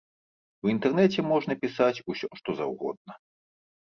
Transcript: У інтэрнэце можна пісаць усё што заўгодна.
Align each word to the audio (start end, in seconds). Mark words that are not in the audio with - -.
У 0.67 0.71
інтэрнэце 0.73 1.25
можна 1.31 1.57
пісаць 1.65 2.03
усё 2.13 2.27
што 2.39 2.49
заўгодна. 2.61 3.13